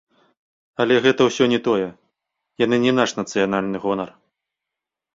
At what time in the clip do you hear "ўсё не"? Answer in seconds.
1.27-1.59